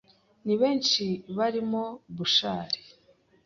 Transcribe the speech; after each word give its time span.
Ni 0.45 0.55
benshi 0.61 1.05
harimo 1.37 1.83
Bushali, 2.15 2.81